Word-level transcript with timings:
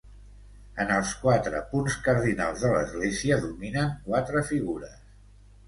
En 0.85 0.93
els 0.95 1.11
quatre 1.25 1.59
punts 1.73 1.99
cardinals 2.09 2.63
de 2.65 2.73
l'església 2.73 3.39
dominen 3.47 3.95
quatre 4.09 4.45
figures. 4.51 5.01